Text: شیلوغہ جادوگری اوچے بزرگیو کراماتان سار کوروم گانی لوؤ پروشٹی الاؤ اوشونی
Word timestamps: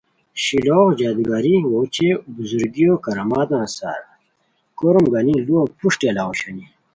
شیلوغہ 0.43 0.95
جادوگری 0.99 1.55
اوچے 1.73 2.09
بزرگیو 2.35 2.93
کراماتان 3.03 3.65
سار 3.77 4.01
کوروم 4.77 5.05
گانی 5.13 5.35
لوؤ 5.47 5.63
پروشٹی 5.77 6.05
الاؤ 6.09 6.27
اوشونی 6.29 6.65